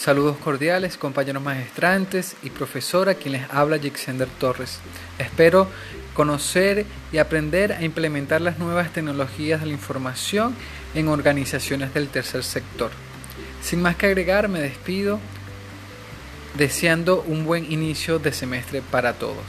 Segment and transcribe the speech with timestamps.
[0.00, 4.78] Saludos cordiales, compañeros magistrantes y profesora, quien les habla Jixender Torres.
[5.18, 5.68] Espero
[6.14, 10.56] conocer y aprender a implementar las nuevas tecnologías de la información
[10.94, 12.90] en organizaciones del tercer sector.
[13.60, 15.20] Sin más que agregar, me despido
[16.56, 19.44] deseando un buen inicio de semestre para todos.